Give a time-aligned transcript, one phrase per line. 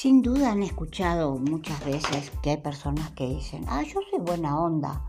[0.00, 4.56] Sin duda han escuchado muchas veces que hay personas que dicen, ah, yo soy buena
[4.56, 5.02] onda.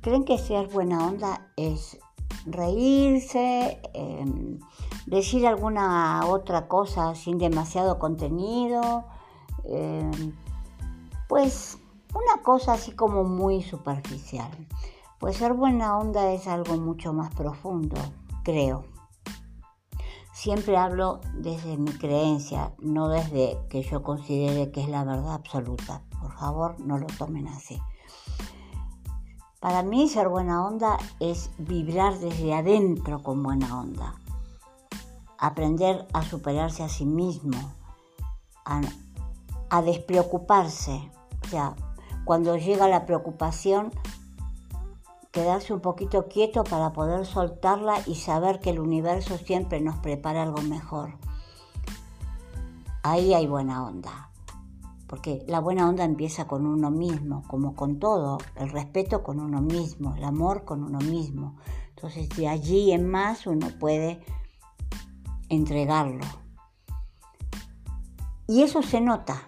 [0.00, 1.96] Creen que ser buena onda es
[2.44, 4.58] reírse, em,
[5.06, 9.04] decir alguna otra cosa sin demasiado contenido,
[9.62, 10.34] em,
[11.28, 11.78] pues
[12.12, 14.50] una cosa así como muy superficial.
[15.20, 17.94] Pues ser buena onda es algo mucho más profundo,
[18.42, 18.82] creo.
[20.40, 26.00] Siempre hablo desde mi creencia, no desde que yo considere que es la verdad absoluta.
[26.18, 27.78] Por favor, no lo tomen así.
[29.60, 34.14] Para mí ser buena onda es vibrar desde adentro con buena onda.
[35.36, 37.74] Aprender a superarse a sí mismo,
[38.64, 41.10] a, despreocuparse.
[41.44, 41.76] O sea,
[42.24, 43.92] cuando llega la preocupación,
[45.30, 50.42] quedarse un poquito quieto para poder soltarla y saber que el universo siempre nos prepara
[50.42, 51.18] algo mejor.
[53.02, 54.30] Ahí hay buena onda
[55.10, 59.60] porque la buena onda empieza con uno mismo, como con todo, el respeto con uno
[59.60, 61.56] mismo, el amor con uno mismo.
[61.88, 64.20] Entonces de allí en más uno puede
[65.48, 66.24] entregarlo.
[68.46, 69.42] Y eso se nota.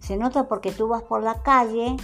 [0.00, 1.96] Se nota porque tú vas por la calle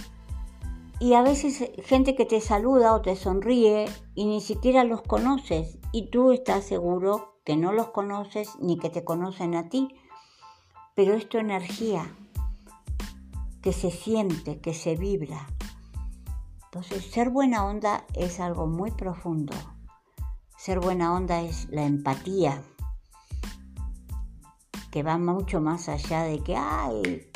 [1.01, 5.79] y a veces gente que te saluda o te sonríe y ni siquiera los conoces
[5.91, 9.87] y tú estás seguro que no los conoces ni que te conocen a ti,
[10.93, 12.15] pero es tu energía
[13.63, 15.47] que se siente, que se vibra.
[16.65, 19.55] Entonces, ser buena onda es algo muy profundo.
[20.55, 22.61] Ser buena onda es la empatía,
[24.91, 27.30] que va mucho más allá de que, ay,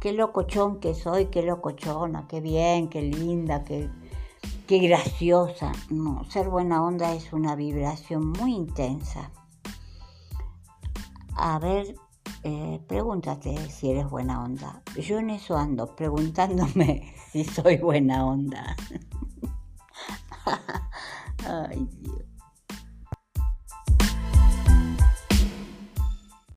[0.00, 3.90] qué locochón que soy, qué locochona, qué bien, qué linda, qué,
[4.66, 5.72] qué graciosa.
[5.90, 9.30] No, ser buena onda es una vibración muy intensa.
[11.34, 11.94] A ver,
[12.44, 14.82] eh, pregúntate si eres buena onda.
[14.96, 18.76] Yo en eso ando, preguntándome si soy buena onda.
[21.46, 22.27] Ay, Dios.